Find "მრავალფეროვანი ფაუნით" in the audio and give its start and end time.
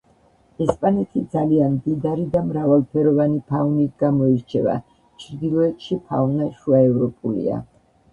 2.47-3.91